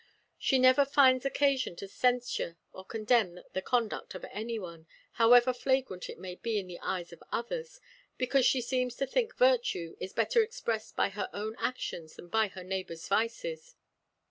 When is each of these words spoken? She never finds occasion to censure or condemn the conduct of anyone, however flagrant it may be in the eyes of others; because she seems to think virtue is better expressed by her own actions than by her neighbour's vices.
She 0.39 0.57
never 0.57 0.83
finds 0.83 1.25
occasion 1.27 1.75
to 1.75 1.87
censure 1.87 2.57
or 2.73 2.83
condemn 2.83 3.39
the 3.53 3.61
conduct 3.61 4.15
of 4.15 4.25
anyone, 4.31 4.87
however 5.11 5.53
flagrant 5.53 6.09
it 6.09 6.17
may 6.17 6.33
be 6.33 6.57
in 6.57 6.65
the 6.65 6.79
eyes 6.79 7.13
of 7.13 7.21
others; 7.31 7.79
because 8.17 8.43
she 8.47 8.61
seems 8.63 8.95
to 8.95 9.05
think 9.05 9.37
virtue 9.37 9.95
is 9.99 10.11
better 10.11 10.41
expressed 10.41 10.95
by 10.95 11.09
her 11.09 11.29
own 11.35 11.55
actions 11.59 12.15
than 12.15 12.29
by 12.29 12.47
her 12.47 12.63
neighbour's 12.63 13.07
vices. 13.07 13.75